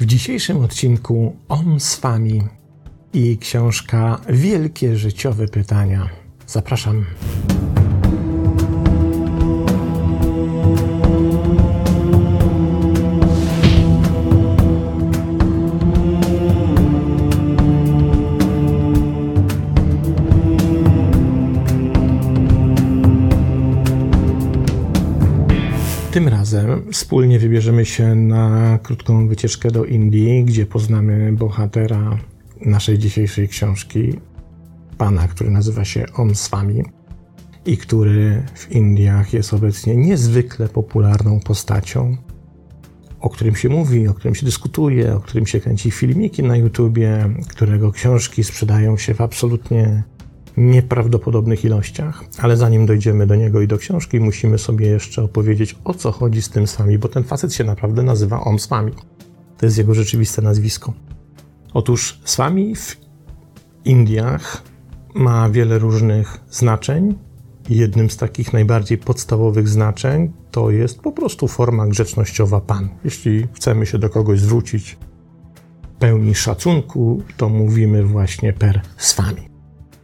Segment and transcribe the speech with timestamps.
[0.00, 2.42] W dzisiejszym odcinku Om Swami
[3.12, 6.08] i książka Wielkie życiowe pytania.
[6.46, 7.04] Zapraszam.
[26.96, 32.18] Wspólnie wybierzemy się na krótką wycieczkę do Indii, gdzie poznamy bohatera
[32.60, 34.20] naszej dzisiejszej książki,
[34.98, 36.82] pana, który nazywa się Om Swami
[37.66, 42.16] i który w Indiach jest obecnie niezwykle popularną postacią,
[43.20, 47.30] o którym się mówi, o którym się dyskutuje, o którym się kręci filmiki na YouTubie,
[47.48, 50.02] którego książki sprzedają się w absolutnie
[50.56, 55.94] nieprawdopodobnych ilościach, ale zanim dojdziemy do niego i do książki, musimy sobie jeszcze opowiedzieć, o
[55.94, 58.92] co chodzi z tym Swami, bo ten facet się naprawdę nazywa Om Swami.
[59.58, 60.92] To jest jego rzeczywiste nazwisko.
[61.74, 62.96] Otóż Swami w
[63.84, 64.62] Indiach
[65.14, 67.18] ma wiele różnych znaczeń.
[67.68, 72.88] Jednym z takich najbardziej podstawowych znaczeń to jest po prostu forma grzecznościowa Pan.
[73.04, 74.96] Jeśli chcemy się do kogoś zwrócić
[75.98, 79.55] pełni szacunku, to mówimy właśnie per Swami.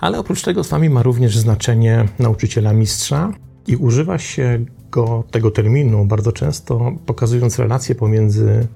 [0.02, 3.32] Ale oprócz tego Swami ma również znaczenie nauczyciela mistrza
[3.66, 8.66] i używa się go, tego terminu bardzo często, pokazując relacje pomiędzy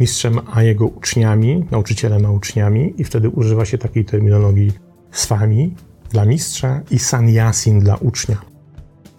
[0.00, 4.72] mistrzem a jego uczniami, nauczycielem a uczniami, i wtedy używa się takiej terminologii
[5.10, 5.74] swami
[6.10, 8.36] dla mistrza i sanyasin dla ucznia.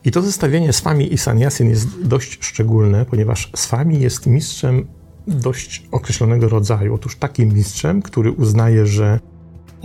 [0.06, 4.88] I to zestawienie swami i sanyasin jest dość szczególne, ponieważ swami jest mistrzem
[5.28, 6.94] dość określonego rodzaju.
[6.94, 9.20] Otóż takim mistrzem, który uznaje, że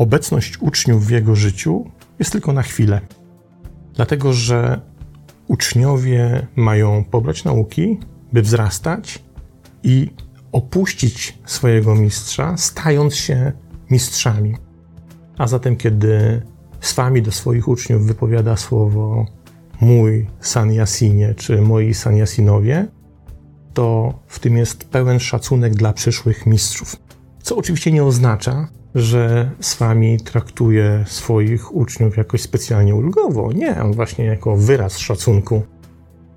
[0.00, 3.00] obecność uczniów w jego życiu jest tylko na chwilę.
[3.94, 4.80] Dlatego, że
[5.48, 7.98] uczniowie mają pobrać nauki,
[8.32, 9.24] by wzrastać
[9.82, 10.10] i
[10.52, 13.52] opuścić swojego mistrza, stając się
[13.90, 14.56] mistrzami.
[15.38, 16.42] A zatem, kiedy
[16.80, 19.26] Swami do swoich uczniów wypowiada słowo
[19.80, 22.86] mój sanyasinie czy moi sanyasinowie,
[23.74, 26.96] to w tym jest pełen szacunek dla przyszłych mistrzów.
[27.42, 33.52] Co oczywiście nie oznacza, że Swami traktuje swoich uczniów jakoś specjalnie ulgowo.
[33.52, 35.62] Nie, on właśnie jako wyraz szacunku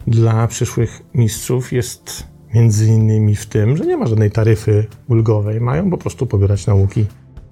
[0.07, 5.89] dla przyszłych mistrzów jest między innymi w tym, że nie ma żadnej taryfy ulgowej, mają
[5.89, 7.05] po prostu pobierać nauki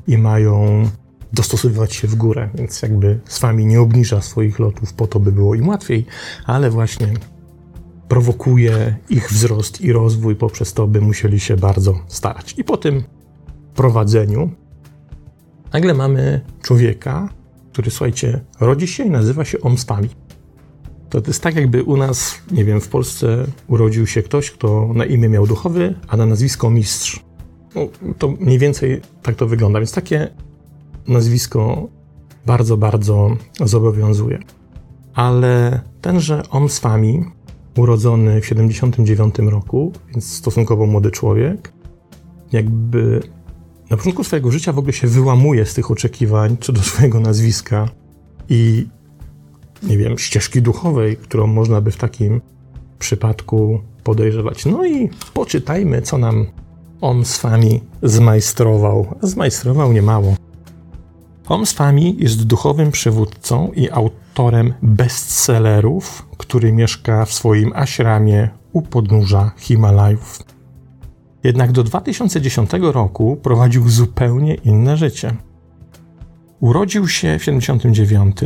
[0.08, 0.84] i mają
[1.34, 5.56] dostosowywać się w górę, więc jakby Swami nie obniża swoich lotów po to, by było
[5.56, 6.06] im łatwiej,
[6.46, 7.08] ale właśnie
[8.08, 12.56] prowokuje ich wzrost i rozwój poprzez to, by musieli się bardzo starać.
[12.58, 13.04] I po tym
[13.76, 14.52] prowadzeniu
[15.74, 17.30] nagle mamy człowieka,
[17.72, 20.10] który, słuchajcie, rodzi się i nazywa się Omspami.
[21.10, 24.90] To, to jest tak, jakby u nas, nie wiem, w Polsce urodził się ktoś, kto
[24.94, 27.24] na imię miał duchowy, a na nazwisko mistrz.
[27.76, 27.88] No,
[28.18, 30.28] to mniej więcej tak to wygląda, więc takie
[31.08, 31.88] nazwisko
[32.46, 34.40] bardzo, bardzo zobowiązuje.
[35.14, 37.26] Ale tenże Omswami,
[37.78, 41.74] urodzony w 79 roku, więc stosunkowo młody człowiek,
[42.52, 43.22] jakby
[43.92, 47.90] na początku swojego życia w ogóle się wyłamuje z tych oczekiwań co do swojego nazwiska
[48.50, 48.88] i
[49.84, 52.42] nie wiem, ścieżki duchowej, którą można by w takim
[53.00, 54.66] przypadku podejrzewać.
[54.66, 56.46] No i poczytajmy, co nam
[57.02, 59.16] on z wami zmajstrował.
[59.22, 60.36] Zmajstrował niemało.
[61.48, 69.52] Om Swami jest duchowym przywódcą i autorem bestsellerów, który mieszka w swoim ashramie u podnóża
[69.58, 70.40] Himalajów.
[71.44, 75.36] Jednak do 2010 roku prowadził zupełnie inne życie.
[76.60, 78.38] Urodził się w 79,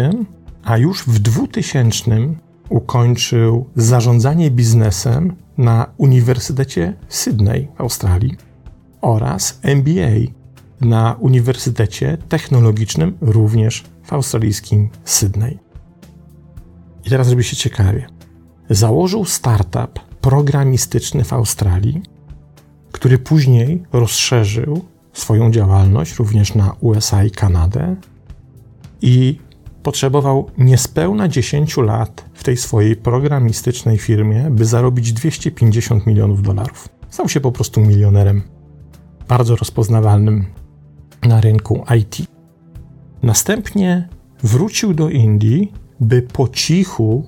[0.64, 2.12] a już w 2000
[2.70, 8.36] ukończył zarządzanie biznesem na Uniwersytecie Sydney w Australii
[9.02, 10.32] oraz MBA
[10.82, 15.60] na Uniwersytecie Technologicznym również w australijskim Sydney.
[17.06, 18.08] I teraz robi się ciekawie.
[18.70, 22.02] Założył startup programistyczny w Australii,
[22.96, 27.96] który później rozszerzył swoją działalność również na USA i Kanadę
[29.02, 29.40] i
[29.84, 36.90] potrzebował niespełna 10 lat w tej swojej programistycznej firmie, by zarobić 250 milionów dolarów.
[37.10, 38.42] Stał się po prostu milionerem,
[39.28, 40.46] bardzo rozpoznawalnym
[41.24, 42.18] na rynku IT.
[43.24, 44.10] Następnie
[44.44, 47.28] wrócił do Indii, by po cichu,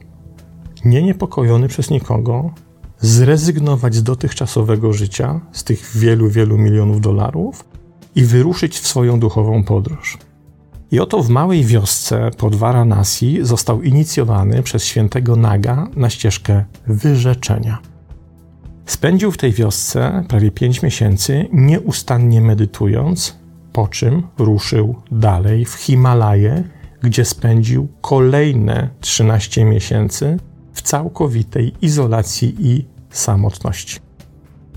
[0.85, 2.53] nie niepokojony przez nikogo,
[2.99, 7.65] zrezygnować z dotychczasowego życia, z tych wielu, wielu milionów dolarów
[8.15, 10.17] i wyruszyć w swoją duchową podróż.
[10.91, 17.77] I oto w małej wiosce pod Varanasi został inicjowany przez świętego Naga na ścieżkę wyrzeczenia.
[18.85, 23.37] Spędził w tej wiosce prawie 5 miesięcy, nieustannie medytując,
[23.73, 26.63] po czym ruszył dalej w Himalaje,
[27.01, 30.37] gdzie spędził kolejne 13 miesięcy
[30.77, 33.99] w całkowitej izolacji i samotności.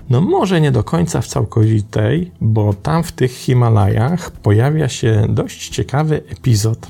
[0.09, 5.69] No może nie do końca w całkowitej, bo tam w tych Himalajach pojawia się dość
[5.69, 6.87] ciekawy epizod,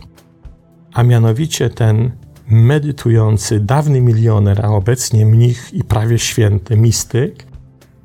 [0.94, 2.12] a mianowicie ten
[2.48, 7.46] medytujący dawny milioner, a obecnie mnich i prawie święty mistyk,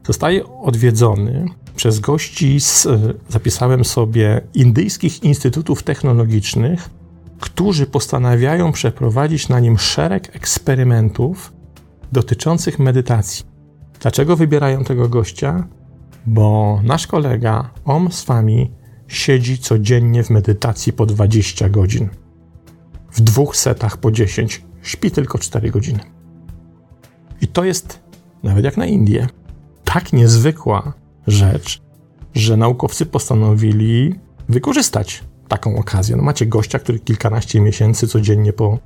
[0.06, 2.88] zostaje odwiedzony przez gości z,
[3.28, 6.90] zapisałem sobie, indyjskich instytutów technologicznych,
[7.40, 11.52] którzy postanawiają przeprowadzić na nim szereg eksperymentów
[12.12, 13.44] dotyczących medytacji.
[14.00, 15.68] Dlaczego wybierają tego gościa?
[16.26, 18.72] Bo nasz kolega Om Swami
[19.08, 22.08] siedzi codziennie w medytacji po 20 godzin.
[23.12, 24.64] W dwóch setach po 10.
[24.82, 26.00] Śpi tylko 4 godziny.
[27.40, 28.00] I to jest,
[28.42, 29.26] nawet jak na Indię,
[29.84, 30.92] tak niezwykła
[31.26, 31.82] rzecz,
[32.34, 34.14] że naukowcy postanowili
[34.48, 36.16] wykorzystać taką okazję.
[36.16, 38.78] No macie gościa, który kilkanaście miesięcy codziennie po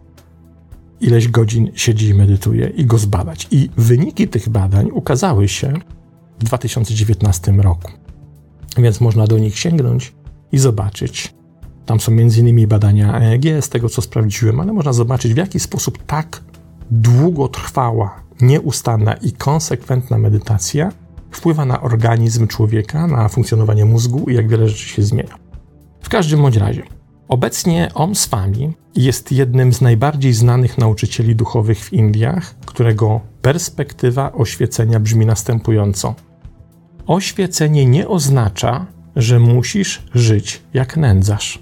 [1.00, 3.48] ileś godzin siedzi i medytuje i go zbadać.
[3.50, 5.72] I wyniki tych badań ukazały się
[6.38, 7.90] w 2019 roku.
[8.78, 10.14] Więc można do nich sięgnąć
[10.52, 11.34] i zobaczyć.
[11.86, 12.68] Tam są m.in.
[12.68, 16.42] badania EEG, z tego co sprawdziłem, ale można zobaczyć, w jaki sposób tak
[16.90, 20.92] długotrwała, nieustanna i konsekwentna medytacja
[21.30, 25.49] wpływa na organizm człowieka, na funkcjonowanie mózgu i jak wiele rzeczy się zmienia.
[26.00, 26.82] W każdym bądź razie,
[27.28, 35.00] obecnie Om Swami jest jednym z najbardziej znanych nauczycieli duchowych w Indiach, którego perspektywa oświecenia
[35.00, 36.14] brzmi następująco.
[37.06, 38.86] Oświecenie nie oznacza,
[39.16, 41.58] że musisz żyć jak nędzarz.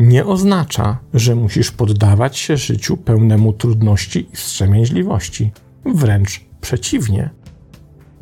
[0.00, 5.52] Nie oznacza, że musisz poddawać się życiu pełnemu trudności i wstrzemięźliwości.
[5.84, 7.30] Wręcz przeciwnie.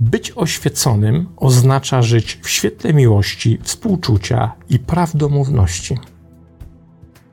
[0.01, 5.99] Być oświeconym oznacza żyć w świetle miłości, współczucia i prawdomówności.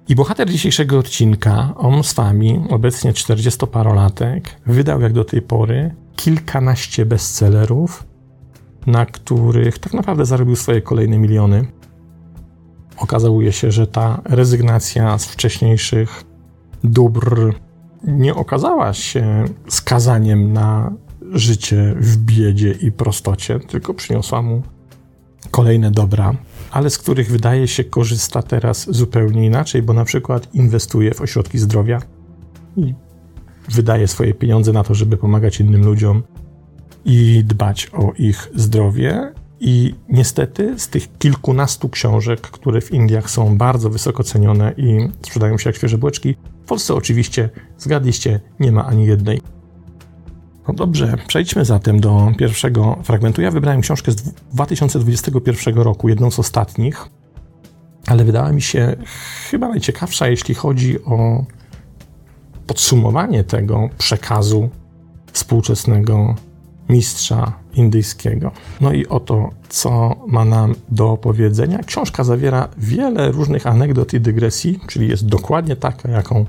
[0.07, 7.05] I bohater dzisiejszego odcinka, on z wami, obecnie 40-parolatek, wydał jak do tej pory kilkanaście
[7.05, 8.03] bestsellerów,
[8.87, 11.65] na których tak naprawdę zarobił swoje kolejne miliony.
[12.97, 16.23] Okazuje się, że ta rezygnacja z wcześniejszych
[16.83, 17.53] dóbr
[18.03, 20.91] nie okazała się skazaniem na
[21.33, 24.61] życie w biedzie i prostocie, tylko przyniosła mu
[25.51, 26.33] kolejne dobra,
[26.71, 31.59] ale z których wydaje się korzysta teraz zupełnie inaczej, bo na przykład inwestuje w ośrodki
[31.59, 32.01] zdrowia
[32.77, 32.93] i
[33.69, 36.23] wydaje swoje pieniądze na to, żeby pomagać innym ludziom
[37.05, 39.33] i dbać o ich zdrowie.
[39.59, 45.57] I niestety z tych kilkunastu książek, które w Indiach są bardzo wysoko cenione i sprzedają
[45.57, 49.41] się jak świeże bułeczki, w Polsce oczywiście, zgadliście, nie ma ani jednej.
[50.67, 53.41] No dobrze, przejdźmy zatem do pierwszego fragmentu.
[53.41, 57.09] Ja wybrałem książkę z 2021 roku, jedną z ostatnich,
[58.07, 58.95] ale wydała mi się
[59.49, 61.45] chyba najciekawsza, jeśli chodzi o
[62.67, 64.69] podsumowanie tego przekazu
[65.31, 66.35] współczesnego
[66.89, 68.51] mistrza indyjskiego.
[68.81, 71.79] No i oto, co ma nam do powiedzenia.
[71.79, 76.45] Książka zawiera wiele różnych anegdot i dygresji, czyli jest dokładnie taka, jaką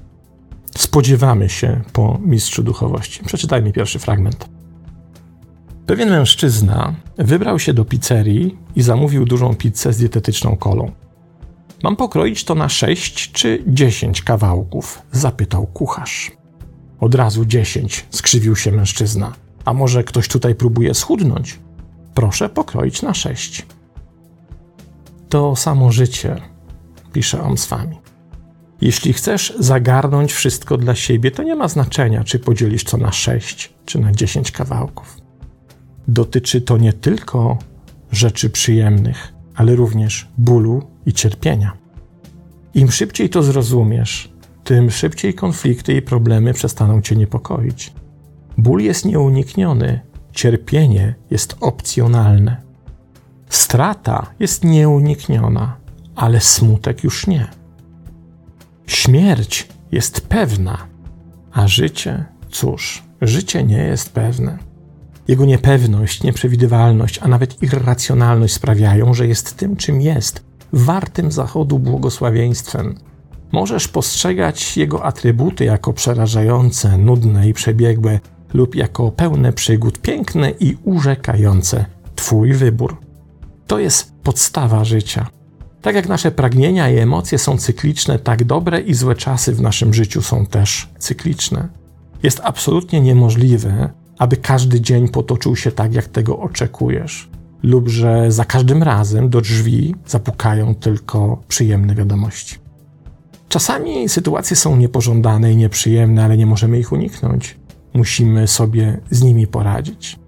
[0.78, 3.24] spodziewamy się po mistrzu duchowości.
[3.24, 4.48] Przeczytajmy pierwszy fragment.
[5.86, 10.92] Pewien mężczyzna wybrał się do pizzerii i zamówił dużą pizzę z dietetyczną kolą.
[11.82, 15.02] Mam pokroić to na sześć czy dziesięć kawałków?
[15.12, 16.32] zapytał kucharz.
[17.00, 19.32] Od razu dziesięć, skrzywił się mężczyzna.
[19.64, 21.58] A może ktoś tutaj próbuje schudnąć?
[22.14, 23.66] Proszę pokroić na sześć.
[25.28, 26.40] To samo życie,
[27.12, 28.03] pisze on z wami.
[28.84, 33.72] Jeśli chcesz zagarnąć wszystko dla siebie, to nie ma znaczenia, czy podzielisz to na 6
[33.86, 35.16] czy na 10 kawałków.
[36.08, 37.58] Dotyczy to nie tylko
[38.12, 41.72] rzeczy przyjemnych, ale również bólu i cierpienia.
[42.74, 44.32] Im szybciej to zrozumiesz,
[44.64, 47.92] tym szybciej konflikty i problemy przestaną cię niepokoić.
[48.58, 50.00] Ból jest nieunikniony,
[50.32, 52.62] cierpienie jest opcjonalne.
[53.48, 55.76] Strata jest nieunikniona,
[56.16, 57.63] ale smutek już nie.
[58.86, 60.86] Śmierć jest pewna,
[61.52, 64.58] a życie, cóż, życie nie jest pewne.
[65.28, 72.98] Jego niepewność, nieprzewidywalność, a nawet irracjonalność sprawiają, że jest tym, czym jest, wartym zachodu błogosławieństwem.
[73.52, 78.20] Możesz postrzegać jego atrybuty jako przerażające, nudne i przebiegłe,
[78.54, 81.84] lub jako pełne przygód, piękne i urzekające.
[82.14, 82.96] Twój wybór.
[83.66, 85.26] To jest podstawa życia.
[85.84, 89.94] Tak jak nasze pragnienia i emocje są cykliczne, tak dobre i złe czasy w naszym
[89.94, 91.68] życiu są też cykliczne.
[92.22, 97.30] Jest absolutnie niemożliwe, aby każdy dzień potoczył się tak, jak tego oczekujesz,
[97.62, 102.58] lub że za każdym razem do drzwi zapukają tylko przyjemne wiadomości.
[103.48, 107.56] Czasami sytuacje są niepożądane i nieprzyjemne, ale nie możemy ich uniknąć.
[107.94, 110.18] Musimy sobie z nimi poradzić.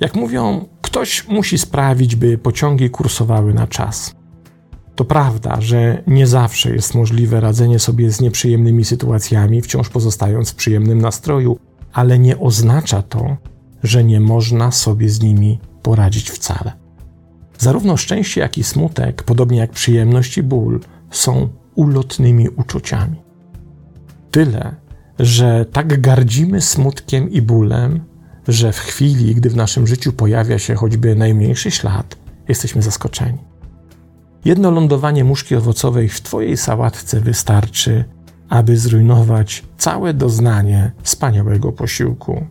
[0.00, 4.16] Jak mówią, ktoś musi sprawić, by pociągi kursowały na czas.
[4.96, 10.54] To prawda, że nie zawsze jest możliwe radzenie sobie z nieprzyjemnymi sytuacjami, wciąż pozostając w
[10.54, 11.58] przyjemnym nastroju,
[11.92, 13.36] ale nie oznacza to,
[13.82, 16.72] że nie można sobie z nimi poradzić wcale.
[17.58, 23.16] Zarówno szczęście, jak i smutek, podobnie jak przyjemność i ból, są ulotnymi uczuciami.
[24.30, 24.76] Tyle,
[25.18, 28.00] że tak gardzimy smutkiem i bólem,
[28.48, 32.16] że w chwili, gdy w naszym życiu pojawia się choćby najmniejszy ślad,
[32.48, 33.55] jesteśmy zaskoczeni.
[34.46, 38.04] Jedno lądowanie muszki owocowej w Twojej sałatce wystarczy,
[38.48, 42.46] aby zrujnować całe doznanie wspaniałego posiłku.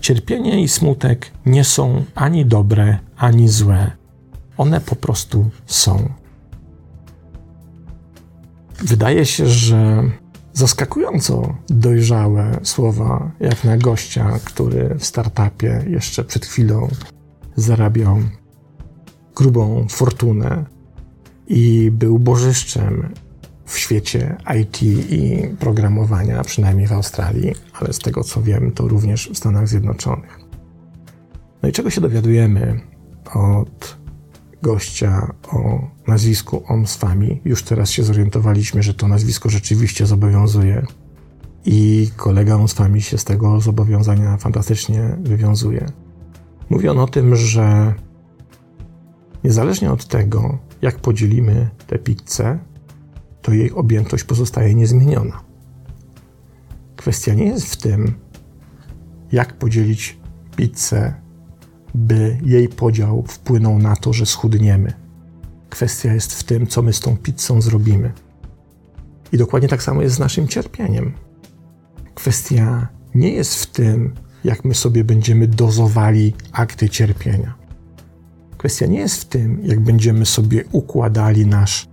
[0.00, 3.90] Cierpienie i smutek nie są ani dobre, ani złe.
[4.58, 6.08] One po prostu są.
[8.78, 10.02] Wydaje się, że
[10.52, 16.88] zaskakująco dojrzałe słowa, jak na gościa, który w startupie jeszcze przed chwilą
[17.56, 18.18] zarabiał
[19.34, 20.75] grubą fortunę
[21.46, 23.08] i był bożyszczem
[23.64, 29.30] w świecie IT i programowania, przynajmniej w Australii, ale z tego co wiem, to również
[29.34, 30.38] w Stanach Zjednoczonych.
[31.62, 32.80] No i czego się dowiadujemy
[33.34, 33.96] od
[34.62, 37.40] gościa o nazwisku Omsfami?
[37.44, 40.86] Już teraz się zorientowaliśmy, że to nazwisko rzeczywiście zobowiązuje
[41.64, 45.86] i kolega Omsfami się z tego zobowiązania fantastycznie wywiązuje.
[46.70, 47.94] Mówi on o tym, że
[49.44, 52.58] niezależnie od tego, jak podzielimy tę pizzę,
[53.42, 55.40] to jej objętość pozostaje niezmieniona.
[56.96, 58.14] Kwestia nie jest w tym,
[59.32, 60.18] jak podzielić
[60.56, 61.14] pizzę,
[61.94, 64.92] by jej podział wpłynął na to, że schudniemy.
[65.70, 68.12] Kwestia jest w tym, co my z tą pizzą zrobimy.
[69.32, 71.12] I dokładnie tak samo jest z naszym cierpieniem.
[72.14, 74.14] Kwestia nie jest w tym,
[74.44, 77.65] jak my sobie będziemy dozowali akty cierpienia.
[78.66, 81.88] Kwestia nie jest w tym, jak będziemy sobie układali nasz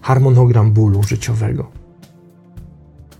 [0.00, 1.70] harmonogram bólu życiowego.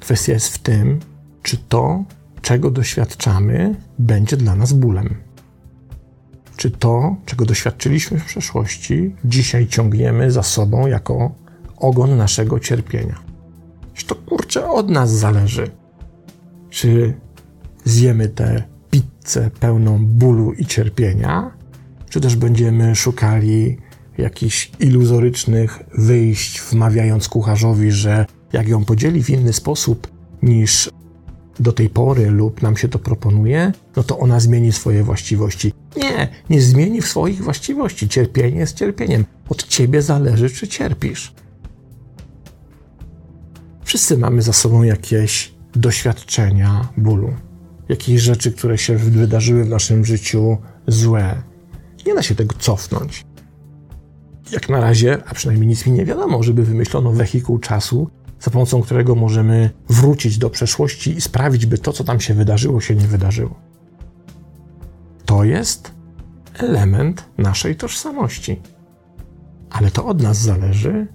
[0.01, 1.01] Kwestia jest w tym,
[1.43, 2.05] czy to,
[2.43, 5.15] czego doświadczamy, będzie dla nas bólem.
[6.57, 11.31] Czy to, czego doświadczyliśmy w przeszłości, dzisiaj ciągniemy za sobą jako
[11.77, 13.19] ogon naszego cierpienia.
[13.95, 15.71] Czy to kurczę od nas zależy.
[16.71, 17.15] Czy
[17.85, 21.56] zjemy tę pizzę pełną bólu i cierpienia,
[22.09, 23.79] czy też będziemy szukali
[24.19, 30.09] jakichś iluzorycznych wyjść, wmawiając kucharzowi, że jak ją podzieli w inny sposób
[30.43, 30.91] niż
[31.61, 35.73] do tej pory lub nam się to proponuje, no to ona zmieni swoje właściwości.
[35.97, 38.09] Nie, nie zmieni swoich właściwości.
[38.09, 39.25] Cierpienie jest cierpieniem.
[39.49, 41.35] Od ciebie zależy, czy cierpisz.
[43.85, 47.33] Wszyscy mamy za sobą jakieś doświadczenia bólu,
[47.89, 51.43] jakieś rzeczy, które się wydarzyły w naszym życiu złe.
[52.07, 53.25] Nie da się tego cofnąć
[54.53, 58.11] jak na razie, a przynajmniej nic mi nie wiadomo, żeby wymyślono wehikuł czasu,
[58.41, 62.81] za pomocą którego możemy wrócić do przeszłości i sprawić, by to, co tam się wydarzyło,
[62.81, 63.61] się nie wydarzyło.
[65.25, 65.91] To jest
[66.59, 68.61] element naszej tożsamości.
[69.71, 71.07] Ale to od nas zależy,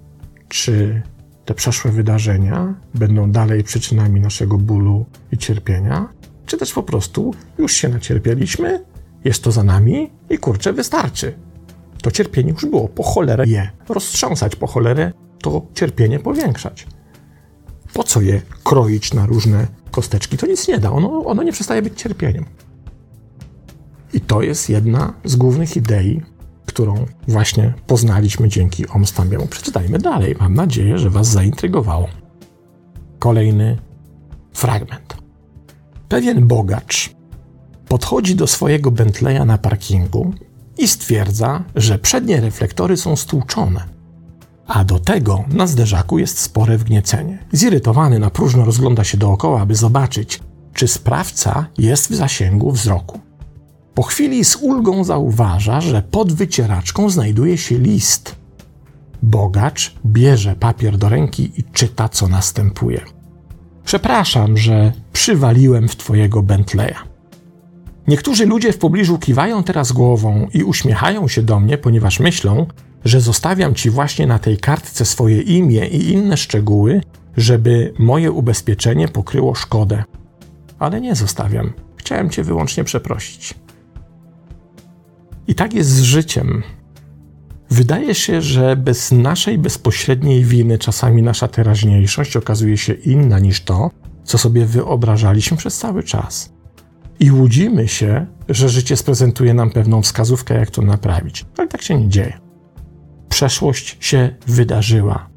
[0.48, 1.02] czy
[1.44, 6.08] te przeszłe wydarzenia będą dalej przyczynami naszego bólu i cierpienia,
[6.46, 8.84] czy też po prostu już się nacierpieliśmy,
[9.24, 11.34] jest to za nami i kurczę, wystarczy
[12.02, 12.88] to cierpienie już było.
[12.88, 15.12] Po cholerę je roztrząsać, po cholerę
[15.42, 16.86] to cierpienie powiększać.
[17.92, 20.36] Po co je kroić na różne kosteczki?
[20.36, 20.90] To nic nie da.
[20.90, 22.44] Ono, ono nie przestaje być cierpieniem.
[24.12, 26.22] I to jest jedna z głównych idei,
[26.66, 29.46] którą właśnie poznaliśmy dzięki Omstamiemu.
[29.46, 30.36] Przeczytajmy dalej.
[30.40, 32.08] Mam nadzieję, że Was zaintrygowało.
[33.18, 33.78] Kolejny
[34.52, 35.16] fragment.
[36.08, 37.14] Pewien bogacz
[37.92, 40.32] podchodzi do swojego Bentleya na parkingu
[40.78, 43.84] i stwierdza, że przednie reflektory są stłuczone.
[44.66, 47.38] A do tego na zderzaku jest spore wgniecenie.
[47.52, 50.40] Zirytowany na próżno rozgląda się dookoła, aby zobaczyć,
[50.74, 53.20] czy sprawca jest w zasięgu wzroku.
[53.94, 58.34] Po chwili z ulgą zauważa, że pod wycieraczką znajduje się list.
[59.22, 63.00] Bogacz bierze papier do ręki i czyta, co następuje.
[63.84, 67.11] Przepraszam, że przywaliłem w twojego Bentleya.
[68.08, 72.66] Niektórzy ludzie w pobliżu kiwają teraz głową i uśmiechają się do mnie, ponieważ myślą,
[73.04, 77.00] że zostawiam ci właśnie na tej kartce swoje imię i inne szczegóły,
[77.36, 80.04] żeby moje ubezpieczenie pokryło szkodę.
[80.78, 81.72] Ale nie zostawiam.
[81.96, 83.54] Chciałem Cię wyłącznie przeprosić.
[85.48, 86.62] I tak jest z życiem.
[87.70, 93.90] Wydaje się, że bez naszej bezpośredniej winy czasami nasza teraźniejszość okazuje się inna niż to,
[94.24, 96.51] co sobie wyobrażaliśmy przez cały czas.
[97.20, 101.46] I łudzimy się, że życie sprezentuje nam pewną wskazówkę, jak to naprawić.
[101.58, 102.38] Ale tak się nie dzieje.
[103.28, 105.28] Przeszłość się wydarzyła.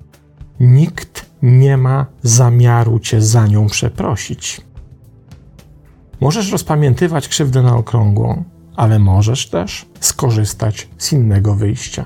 [0.60, 4.62] Nikt nie ma zamiaru cię za nią przeprosić.
[6.22, 8.44] Możesz rozpamiętywać krzywdę na okrągło,
[8.76, 12.06] ale możesz też skorzystać z innego wyjścia.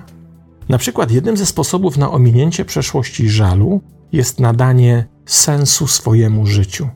[0.69, 6.89] Na przykład jednym ze sposobów na ominięcie przeszłości żalu jest nadanie sensu swojemu życiu.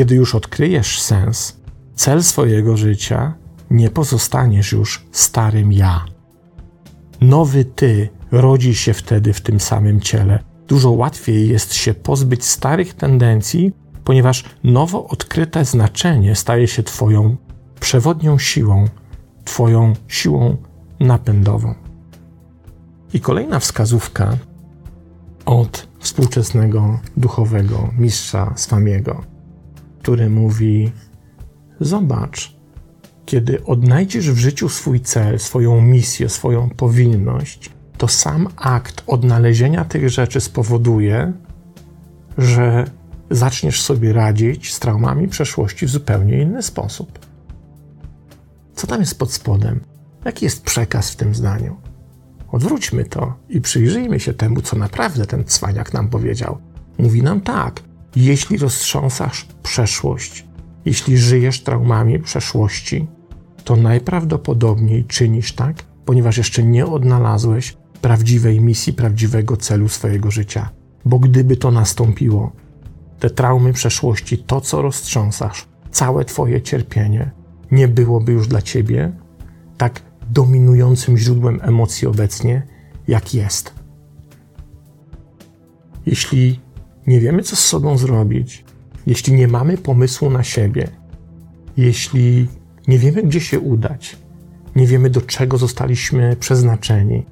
[0.00, 1.56] Kiedy już odkryjesz sens,
[1.94, 3.34] cel swojego życia,
[3.70, 6.04] nie pozostaniesz już starym ja.
[7.20, 10.38] Nowy ty rodzi się wtedy w tym samym ciele.
[10.68, 13.72] Dużo łatwiej jest się pozbyć starych tendencji,
[14.04, 17.36] ponieważ nowo odkryte znaczenie staje się Twoją
[17.80, 18.84] przewodnią siłą,
[19.44, 20.56] Twoją siłą
[21.00, 21.74] napędową.
[23.12, 24.36] I kolejna wskazówka
[25.46, 29.29] od współczesnego duchowego mistrza Swamiego,
[30.02, 30.92] który mówi:
[31.80, 32.56] Zobacz,
[33.26, 40.08] kiedy odnajdziesz w życiu swój cel, swoją misję, swoją powinność, to sam akt odnalezienia tych
[40.08, 41.32] rzeczy spowoduje,
[42.38, 42.84] że
[43.30, 47.18] zaczniesz sobie radzić z traumami przeszłości w zupełnie inny sposób.
[48.74, 49.80] Co tam jest pod spodem?
[50.24, 51.76] Jaki jest przekaz w tym zdaniu?
[52.52, 56.58] Odwróćmy to i przyjrzyjmy się temu, co naprawdę ten cwaniak nam powiedział.
[56.98, 57.82] Mówi nam tak:
[58.16, 60.44] jeśli roztrząsasz przeszłość,
[60.84, 63.06] jeśli żyjesz traumami przeszłości,
[63.64, 70.70] to najprawdopodobniej czynisz tak, ponieważ jeszcze nie odnalazłeś prawdziwej misji, prawdziwego celu swojego życia.
[71.04, 72.52] Bo gdyby to nastąpiło,
[73.18, 77.30] te traumy przeszłości, to co roztrząsasz, całe Twoje cierpienie,
[77.70, 79.12] nie byłoby już dla Ciebie
[79.78, 82.62] tak dominującym źródłem emocji obecnie,
[83.08, 83.74] jak jest.
[86.06, 86.60] Jeśli
[87.10, 88.64] nie wiemy, co z sobą zrobić,
[89.06, 90.88] jeśli nie mamy pomysłu na siebie,
[91.76, 92.48] jeśli
[92.88, 94.16] nie wiemy, gdzie się udać,
[94.76, 97.26] nie wiemy, do czego zostaliśmy przeznaczeni,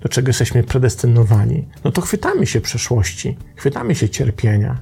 [0.00, 4.80] do czego jesteśmy predestynowani, no to chwytamy się przeszłości, chwytamy się cierpienia,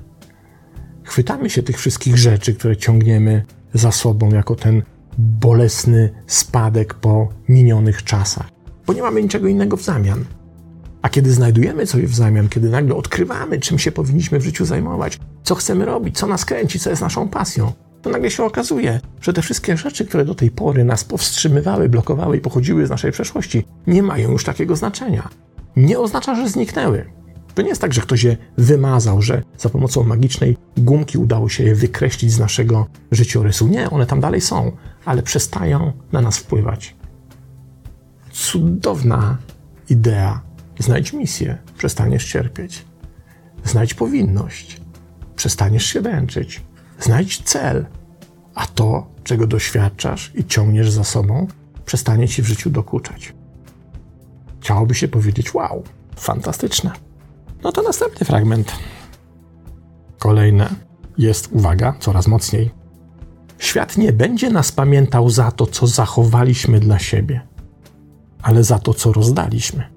[1.04, 4.82] chwytamy się tych wszystkich rzeczy, które ciągniemy za sobą jako ten
[5.18, 8.48] bolesny spadek po minionych czasach,
[8.86, 10.24] bo nie mamy niczego innego w zamian.
[11.06, 15.18] A kiedy znajdujemy coś w zamian, kiedy nagle odkrywamy, czym się powinniśmy w życiu zajmować,
[15.42, 19.32] co chcemy robić, co nas kręci, co jest naszą pasją, to nagle się okazuje, że
[19.32, 23.64] te wszystkie rzeczy, które do tej pory nas powstrzymywały, blokowały i pochodziły z naszej przeszłości,
[23.86, 25.28] nie mają już takiego znaczenia.
[25.76, 27.04] Nie oznacza, że zniknęły.
[27.54, 31.64] To nie jest tak, że ktoś je wymazał, że za pomocą magicznej gumki udało się
[31.64, 33.68] je wykreślić z naszego życiorysu.
[33.68, 34.72] Nie, one tam dalej są,
[35.04, 36.96] ale przestają na nas wpływać.
[38.32, 39.38] Cudowna
[39.88, 40.46] idea.
[40.78, 42.84] Znajdź misję, przestaniesz cierpieć.
[43.64, 44.80] Znajdź powinność,
[45.36, 46.62] przestaniesz się męczyć.
[47.00, 47.86] Znajdź cel,
[48.54, 51.46] a to, czego doświadczasz i ciągniesz za sobą,
[51.84, 53.34] przestanie ci w życiu dokuczać.
[54.60, 55.82] Chciałoby się powiedzieć: Wow,
[56.16, 56.90] fantastyczne.
[57.62, 58.72] No to następny fragment.
[60.18, 60.74] Kolejne
[61.18, 62.70] jest, uwaga, coraz mocniej.
[63.58, 67.40] Świat nie będzie nas pamiętał za to, co zachowaliśmy dla siebie,
[68.42, 69.95] ale za to, co rozdaliśmy.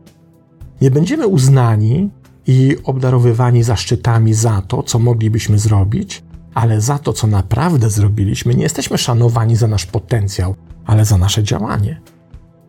[0.81, 2.09] Nie będziemy uznani
[2.47, 8.63] i obdarowywani zaszczytami za to, co moglibyśmy zrobić, ale za to, co naprawdę zrobiliśmy, nie
[8.63, 12.01] jesteśmy szanowani za nasz potencjał, ale za nasze działanie.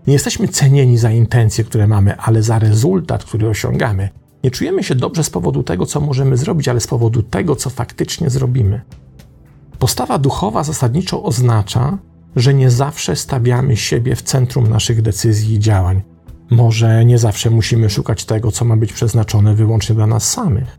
[0.06, 4.08] Nie jesteśmy cenieni za intencje, które mamy, ale za rezultat, który osiągamy.
[4.44, 7.70] Nie czujemy się dobrze z powodu tego, co możemy zrobić, ale z powodu tego, co
[7.70, 8.80] faktycznie zrobimy.
[9.78, 11.98] Postawa duchowa zasadniczo oznacza,
[12.36, 16.02] że nie zawsze stawiamy siebie w centrum naszych decyzji i działań.
[16.50, 20.78] Może nie zawsze musimy szukać tego, co ma być przeznaczone wyłącznie dla nas samych.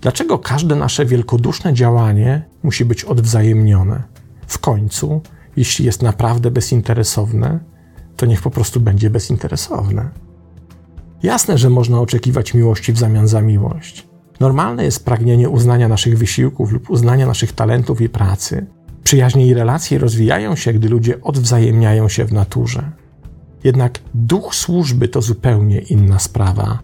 [0.00, 4.02] Dlaczego każde nasze wielkoduszne działanie musi być odwzajemnione?
[4.46, 5.20] W końcu,
[5.56, 7.60] jeśli jest naprawdę bezinteresowne,
[8.16, 10.10] to niech po prostu będzie bezinteresowne.
[11.22, 14.08] Jasne, że można oczekiwać miłości w zamian za miłość.
[14.40, 18.66] Normalne jest pragnienie uznania naszych wysiłków lub uznania naszych talentów i pracy.
[19.04, 22.90] Przyjaźnie i relacje rozwijają się, gdy ludzie odwzajemniają się w naturze.
[23.64, 26.78] Jednak duch służby to zupełnie inna sprawa.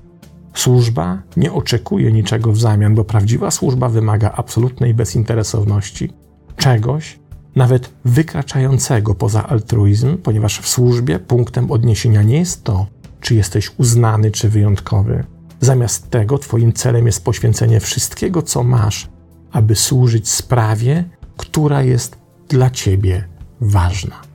[0.54, 6.10] Służba nie oczekuje niczego w zamian, bo prawdziwa służba wymaga absolutnej bezinteresowności,
[6.56, 7.18] czegoś
[7.56, 12.86] nawet wykraczającego poza altruizm, ponieważ w służbie punktem odniesienia nie jest to,
[13.20, 15.24] czy jesteś uznany, czy wyjątkowy.
[15.60, 19.08] Zamiast tego, Twoim celem jest poświęcenie wszystkiego, co masz,
[19.52, 21.04] aby służyć sprawie,
[21.36, 23.28] która jest dla ciebie
[23.60, 24.25] ważna.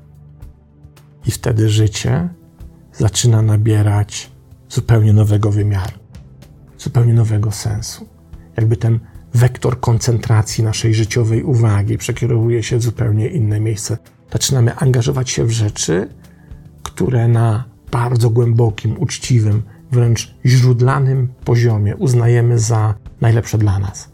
[1.25, 2.29] I wtedy życie
[2.93, 4.31] zaczyna nabierać
[4.69, 5.99] zupełnie nowego wymiaru,
[6.77, 8.07] zupełnie nowego sensu.
[8.57, 8.99] Jakby ten
[9.33, 13.97] wektor koncentracji naszej życiowej uwagi przekierowuje się w zupełnie inne miejsce.
[14.31, 16.09] Zaczynamy angażować się w rzeczy,
[16.83, 24.11] które na bardzo głębokim, uczciwym, wręcz źródlanym poziomie uznajemy za najlepsze dla nas,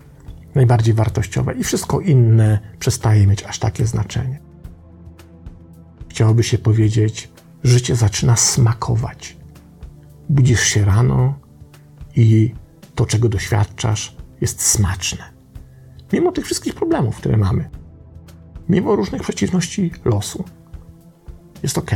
[0.56, 4.47] najbardziej wartościowe, i wszystko inne przestaje mieć aż takie znaczenie.
[6.18, 7.30] Chciałoby się powiedzieć,
[7.64, 9.38] życie zaczyna smakować.
[10.30, 11.40] Budzisz się rano
[12.16, 12.54] i
[12.96, 15.24] to, czego doświadczasz, jest smaczne.
[16.14, 17.70] Mimo tych wszystkich problemów, które mamy,
[18.70, 20.44] mimo różnych przeciwności losu,
[21.64, 21.92] jest ok.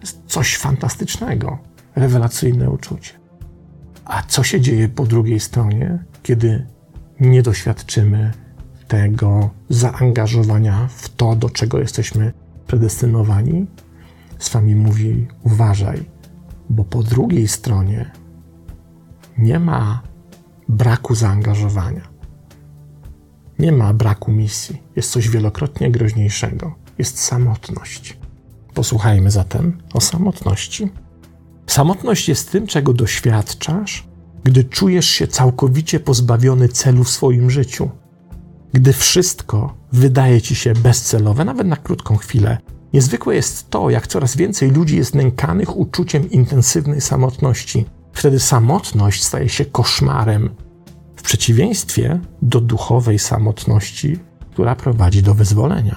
[0.00, 1.58] Jest coś fantastycznego,
[1.94, 3.12] rewelacyjne uczucie.
[4.04, 6.66] A co się dzieje po drugiej stronie, kiedy
[7.20, 8.32] nie doświadczymy
[8.88, 12.41] tego zaangażowania w to, do czego jesteśmy
[12.72, 13.66] predestynowani?
[14.38, 16.04] Z wami mówi: uważaj,
[16.70, 18.10] bo po drugiej stronie
[19.38, 20.02] nie ma
[20.68, 22.08] braku zaangażowania.
[23.58, 24.82] Nie ma braku misji.
[24.96, 26.74] Jest coś wielokrotnie groźniejszego.
[26.98, 28.18] Jest samotność.
[28.74, 30.90] Posłuchajmy zatem o samotności.
[31.66, 34.08] Samotność jest tym, czego doświadczasz,
[34.44, 37.90] gdy czujesz się całkowicie pozbawiony celu w swoim życiu.
[38.72, 42.58] Gdy wszystko wydaje ci się bezcelowe, nawet na krótką chwilę.
[42.92, 47.86] Niezwykłe jest to, jak coraz więcej ludzi jest nękanych uczuciem intensywnej samotności.
[48.12, 50.50] Wtedy samotność staje się koszmarem,
[51.16, 54.18] w przeciwieństwie do duchowej samotności,
[54.50, 55.96] która prowadzi do wyzwolenia.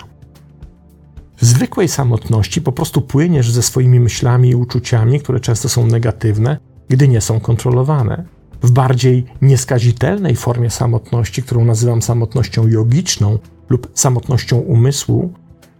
[1.37, 6.57] W zwykłej samotności po prostu płyniesz ze swoimi myślami i uczuciami, które często są negatywne,
[6.89, 8.25] gdy nie są kontrolowane.
[8.65, 15.33] W bardziej nieskazitelnej formie samotności, którą nazywam samotnością jogiczną lub samotnością umysłu,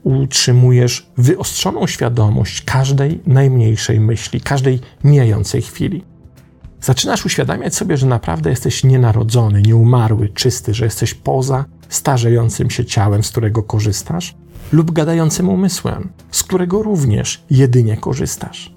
[0.04, 6.04] utrzymujesz wyostrzoną świadomość każdej najmniejszej myśli, każdej mijającej chwili.
[6.82, 13.24] Zaczynasz uświadamiać sobie, że naprawdę jesteś nienarodzony, nieumarły, czysty, że jesteś poza starzejącym się ciałem,
[13.24, 14.36] z którego korzystasz,
[14.72, 18.75] lub gadającym umysłem, z którego również jedynie korzystasz.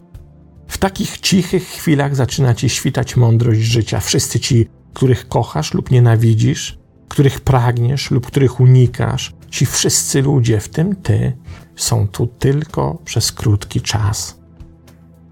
[0.69, 4.01] W takich cichych chwilach zaczyna ci świtać mądrość życia.
[4.01, 6.79] Wszyscy ci, których kochasz lub nienawidzisz,
[7.09, 11.33] których pragniesz lub których unikasz, ci wszyscy ludzie, w tym ty,
[11.77, 14.39] są tu tylko przez krótki czas.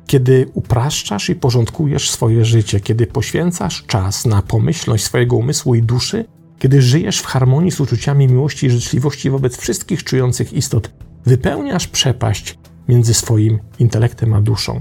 [0.07, 6.25] Kiedy upraszczasz i porządkujesz swoje życie, kiedy poświęcasz czas na pomyślność swojego umysłu i duszy,
[6.59, 10.91] kiedy żyjesz w harmonii z uczuciami miłości i życzliwości wobec wszystkich czujących istot,
[11.27, 14.81] wypełniasz przepaść między swoim intelektem a duszą.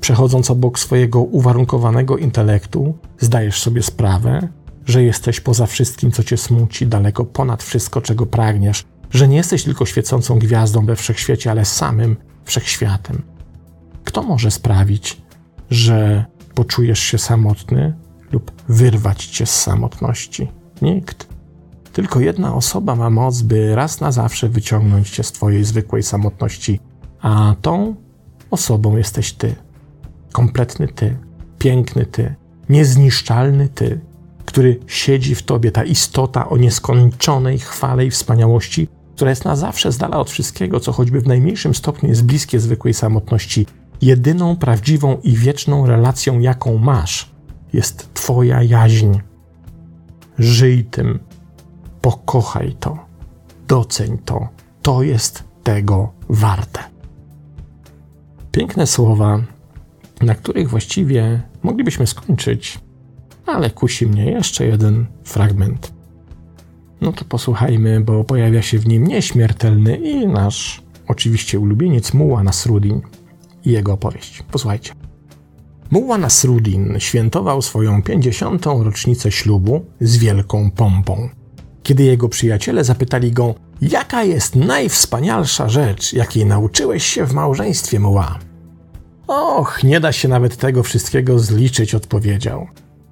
[0.00, 4.48] Przechodząc obok swojego uwarunkowanego intelektu, zdajesz sobie sprawę,
[4.86, 9.64] że jesteś poza wszystkim, co cię smuci, daleko ponad wszystko, czego pragniesz, że nie jesteś
[9.64, 13.22] tylko świecącą gwiazdą we wszechświecie, ale samym wszechświatem.
[14.04, 15.22] Kto może sprawić,
[15.70, 17.94] że poczujesz się samotny
[18.32, 20.48] lub wyrwać cię z samotności?
[20.82, 21.28] Nikt.
[21.92, 26.80] Tylko jedna osoba ma moc, by raz na zawsze wyciągnąć cię z twojej zwykłej samotności,
[27.20, 27.94] a tą
[28.50, 29.54] osobą jesteś ty.
[30.32, 31.16] Kompletny ty,
[31.58, 32.34] piękny ty,
[32.68, 34.00] niezniszczalny ty,
[34.44, 39.92] który siedzi w tobie, ta istota o nieskończonej chwale i wspaniałości, która jest na zawsze
[39.92, 43.66] z dala od wszystkiego, co choćby w najmniejszym stopniu jest bliskie zwykłej samotności.
[44.02, 47.30] Jedyną prawdziwą i wieczną relacją, jaką masz,
[47.72, 49.18] jest Twoja jaźń.
[50.38, 51.18] Żyj tym,
[52.00, 52.98] pokochaj to,
[53.68, 54.48] doceń to.
[54.82, 56.80] To jest tego warte.
[58.52, 59.40] Piękne słowa,
[60.22, 62.78] na których właściwie moglibyśmy skończyć,
[63.46, 65.92] ale kusi mnie jeszcze jeden fragment.
[67.00, 73.00] No to posłuchajmy, bo pojawia się w nim nieśmiertelny i nasz oczywiście ulubieniec Muła Nasruddin
[73.64, 74.42] i jego opowieść.
[74.50, 74.92] Posłuchajcie.
[75.90, 78.66] Muła Nasruddin świętował swoją 50.
[78.66, 81.28] rocznicę ślubu z wielką pompą.
[81.82, 88.38] Kiedy jego przyjaciele zapytali go, jaka jest najwspanialsza rzecz, jakiej nauczyłeś się w małżeństwie Muła?
[89.28, 92.66] Och, nie da się nawet tego wszystkiego zliczyć, odpowiedział.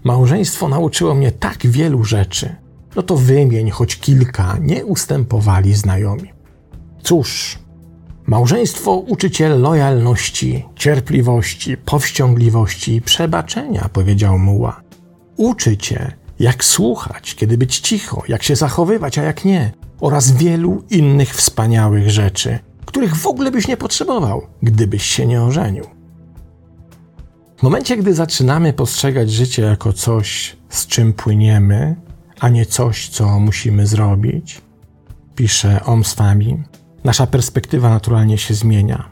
[0.05, 2.57] Małżeństwo nauczyło mnie tak wielu rzeczy.
[2.97, 6.33] No to wymień choć kilka, nie ustępowali znajomi.
[7.03, 7.59] Cóż,
[8.27, 14.81] Małżeństwo uczy cię lojalności, cierpliwości, powściągliwości i przebaczenia, powiedział muła.
[15.37, 20.83] Uczy cię, jak słuchać, kiedy być cicho, jak się zachowywać, a jak nie, oraz wielu
[20.91, 25.96] innych wspaniałych rzeczy, których w ogóle byś nie potrzebował, gdybyś się nie ożenił.
[27.57, 31.97] W momencie, gdy zaczynamy postrzegać życie jako coś, z czym płyniemy,
[32.40, 34.61] a nie coś, co musimy zrobić,
[35.35, 36.62] pisze Om Swami,
[37.05, 39.11] nasza perspektywa naturalnie się zmienia.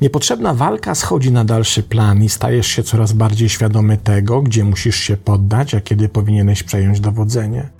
[0.00, 4.96] Niepotrzebna walka schodzi na dalszy plan i stajesz się coraz bardziej świadomy tego, gdzie musisz
[4.96, 7.70] się poddać, a kiedy powinieneś przejąć dowodzenie.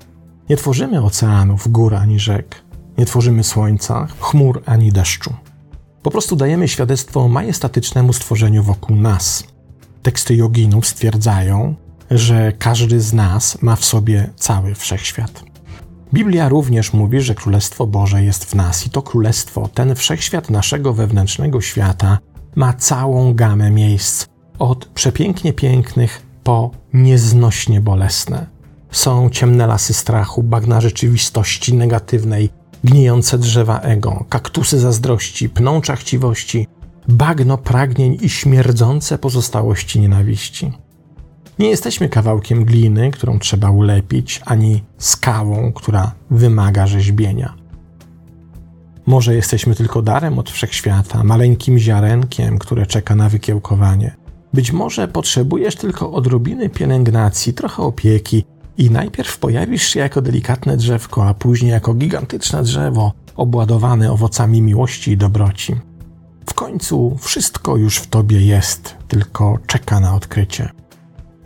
[0.50, 2.62] Nie tworzymy oceanów, gór ani rzek.
[2.98, 5.34] Nie tworzymy słońca, chmur ani deszczu.
[6.02, 9.44] Po prostu dajemy świadectwo majestatycznemu stworzeniu wokół nas.
[10.02, 11.74] Teksty joginów stwierdzają,
[12.10, 15.44] że każdy z nas ma w sobie cały wszechświat.
[16.14, 20.92] Biblia również mówi, że Królestwo Boże jest w nas i to Królestwo, ten wszechświat naszego
[20.92, 22.18] wewnętrznego świata,
[22.54, 24.26] ma całą gamę miejsc,
[24.58, 28.46] od przepięknie pięknych po nieznośnie bolesne.
[28.90, 32.50] Są ciemne lasy strachu, bagna rzeczywistości negatywnej,
[32.84, 36.66] gnijące drzewa ego, kaktusy zazdrości, pnącza chciwości,
[37.08, 40.72] bagno pragnień i śmierdzące pozostałości nienawiści.
[41.58, 47.54] Nie jesteśmy kawałkiem gliny, którą trzeba ulepić, ani skałą, która wymaga rzeźbienia.
[49.06, 54.16] Może jesteśmy tylko darem od wszechświata, maleńkim ziarenkiem, które czeka na wykiełkowanie.
[54.54, 58.44] Być może potrzebujesz tylko odrobiny pielęgnacji, trochę opieki
[58.78, 65.10] i najpierw pojawisz się jako delikatne drzewko, a później jako gigantyczne drzewo obładowane owocami miłości
[65.10, 65.76] i dobroci.
[66.46, 70.70] W końcu wszystko już w tobie jest, tylko czeka na odkrycie.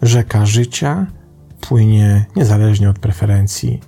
[0.03, 1.07] Rzeka życia
[1.61, 3.81] płynie niezależnie od preferencji,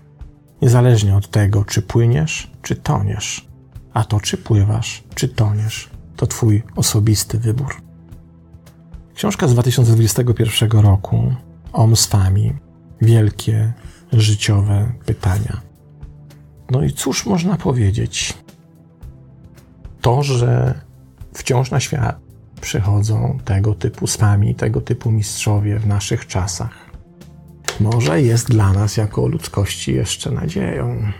[0.63, 3.49] niezależnie od tego, czy płyniesz, czy toniesz.
[3.95, 7.83] A to, czy pływasz, czy toniesz, to Twój osobisty wybór.
[9.15, 11.35] Książka z 2021 roku
[11.73, 12.53] Om Swami.
[13.01, 13.73] Wielkie
[14.13, 15.61] życiowe pytania.
[16.71, 18.35] No i cóż można powiedzieć?
[20.01, 20.81] To, że
[21.33, 22.19] wciąż na świat
[22.61, 26.89] przychodzą tego typu swami, tego typu mistrzowie w naszych czasach.
[27.81, 31.13] Może jest dla nas jako ludzkości jeszcze nadzieją.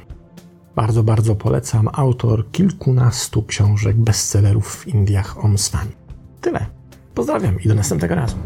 [0.77, 5.91] Bardzo, bardzo polecam autor kilkunastu książek bestsellerów w Indiach Om Swami.
[6.41, 6.67] Tyle.
[7.15, 8.37] Pozdrawiam i do następnego razu.